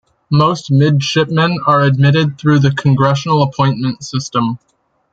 Most 0.31 0.71
Midshipmen 0.71 1.59
are 1.67 1.81
admitted 1.83 2.39
through 2.39 2.57
the 2.57 2.71
congressional 2.73 3.43
appointment 3.43 4.03
system. 4.03 4.57